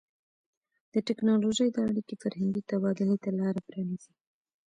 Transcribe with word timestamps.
د 0.93 0.95
ټیکنالوژۍ 1.07 1.69
دا 1.75 1.81
اړیکې 1.89 2.15
فرهنګي 2.23 2.61
تبادلې 2.71 3.17
ته 3.23 3.29
لار 3.39 3.55
پرانیزي. 3.67 4.13